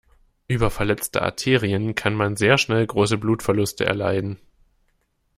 Über 0.47 0.71
verletzte 0.71 1.21
Arterien 1.21 1.93
kann 1.93 2.15
man 2.15 2.35
sehr 2.35 2.57
schnell 2.57 2.87
große 2.87 3.19
Blutverluste 3.19 3.85
erleiden. 3.85 4.39